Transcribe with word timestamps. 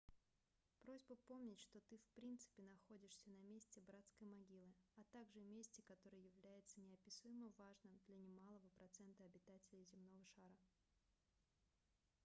просьба 0.81 1.15
помнить 1.27 1.59
что 1.59 1.79
ты 1.81 1.99
в 1.99 2.07
принципе 2.15 2.63
находишься 2.63 3.29
на 3.29 3.37
месте 3.43 3.81
братской 3.81 4.25
могилы 4.25 4.73
а 4.95 5.03
также 5.11 5.39
месте 5.41 5.83
которое 5.83 6.23
является 6.23 6.81
неописуемо 6.81 7.51
важным 7.55 7.99
для 8.07 8.17
немалого 8.17 8.71
процента 8.79 9.23
обитателей 9.25 9.85
земного 9.93 10.25
шара 10.33 10.57